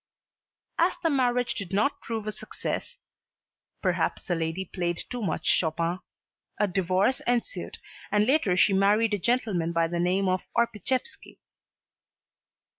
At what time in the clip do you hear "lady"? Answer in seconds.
4.33-4.65